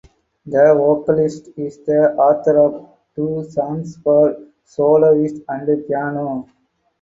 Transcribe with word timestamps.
The 0.47 0.73
vocalist 0.75 1.49
is 1.57 1.77
the 1.85 2.15
author 2.15 2.57
of 2.57 2.89
two 3.15 3.43
songs 3.51 3.97
for 3.97 4.35
soloist 4.65 5.43
and 5.47 5.85
piano. 5.87 6.47